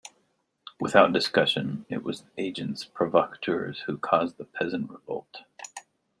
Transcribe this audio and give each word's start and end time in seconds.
Without 0.79 1.13
discussion, 1.13 1.85
it 1.87 2.03
was 2.03 2.23
the 2.23 2.31
agents 2.39 2.85
provocateurs 2.85 3.81
who 3.81 3.99
caused 3.99 4.39
the 4.39 4.45
Peasant 4.45 4.89
Revolt. 4.89 5.41